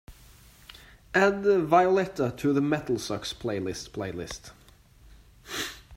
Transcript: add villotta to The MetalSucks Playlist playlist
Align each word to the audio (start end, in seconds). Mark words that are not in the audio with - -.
add 1.13 1.43
villotta 1.43 2.35
to 2.35 2.53
The 2.53 2.59
MetalSucks 2.59 3.35
Playlist 3.35 3.91
playlist 3.91 4.49